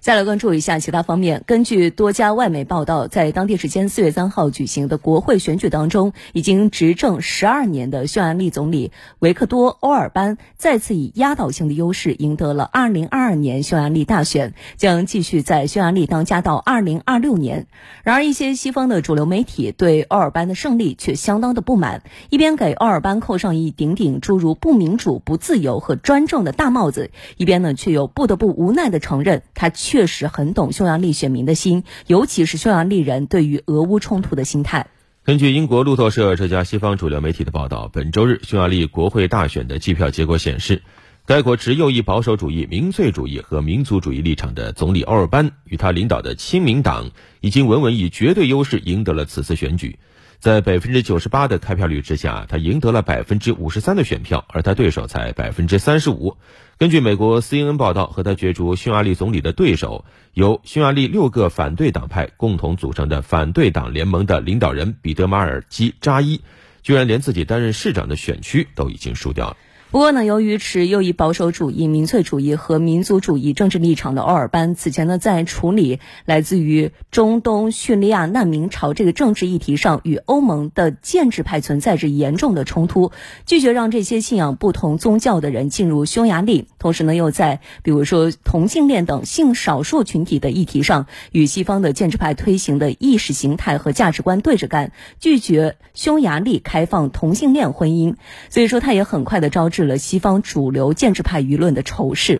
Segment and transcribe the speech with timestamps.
[0.00, 1.44] 再来关注一下其他方面。
[1.46, 17.66] 根据多家外媒报道，在当地时间四月三号举行的国会选举当中，已经执政十二年的匈牙利总理维克多·欧尔班再次以压倒性的优势赢得了二零二二年匈牙利大选，将继续在匈牙利当家到二零二六年。
[18.02, 29.70] 然而，一些西方的主流媒体对欧尔班的胜利却相当的不满，一边给欧尔班扣上一顶顶诸如不民主、不自由和专政的大帽子，一边呢却又不得不无奈的承认他。
[29.90, 34.86] 确实很懂匈牙利选民的心，尤其是匈牙利人对于俄乌冲突的心态。
[35.24, 40.82] 根据英国路透社这家西方主流媒体的报道，本周日匈牙利国会大选的计票结果显示，
[41.26, 47.10] 该国持右翼保守主义、民粹主义和民族主义立场的总理欧尔班与他领导的亲民党
[47.40, 49.98] 已经稳稳以绝对优势赢得了此次选举。
[50.38, 56.36] 在百分之九十八的开票率之下，他赢得了百分之五十三的选票，而他对手才百分之三十五。
[56.80, 66.40] 根据美国 CNN 报道，和他角逐匈牙利总理的对手，由匈牙利六个反对党派共同组成的反对党联盟的领导人彼得马尔基扎伊，
[66.80, 69.58] 居然连自己担任市长的选区都已经输掉了。
[69.90, 83.10] 不过呢，由于持右翼保守主义、民粹主义和民族主义政治立场的欧尔班，此前呢在处理来自于中东叙利亚难民潮这个政治议题上，与欧盟的建制派存在着严重的冲突，
[83.46, 86.68] 拒绝让这些信仰不同宗教的人进入匈牙利。
[86.78, 98.14] 同时呢，又在比如说同性恋等性少数群体的议题上，与西方的建制派推行的意识形态和价值观对着干，拒绝匈牙利开放同性恋婚姻。
[98.50, 99.79] 所以说，他也很快的招致。
[99.84, 102.38] 了西方主流建制派舆论的仇视。